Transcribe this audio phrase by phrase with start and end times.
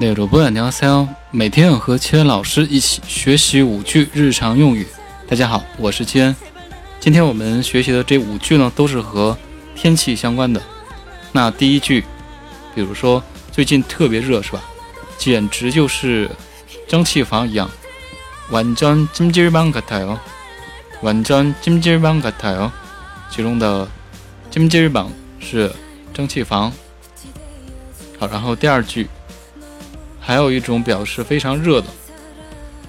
[0.00, 4.86] 那主播娘三每天要和千恩老师一起学习五句日常用语。
[5.26, 6.36] 大家好，我是千恩。
[7.00, 9.36] 今天我们学习的这五句呢，都是和
[9.74, 10.60] 天气相关的。
[11.32, 12.04] 那第一句，
[12.74, 14.62] 比如说最近特别热，是吧？
[15.16, 16.30] 简直就是
[16.86, 17.70] 蒸汽房一样。
[18.50, 20.18] 완전찜질방같아 요。
[21.02, 22.70] 완전찜질방같아 요。
[23.30, 23.88] 其中的
[24.52, 25.08] 찜질방
[25.40, 25.72] 是
[26.12, 26.70] 蒸汽房。
[28.18, 29.08] 好，然后第二句。
[30.30, 31.86] 还有一种表示非常热的，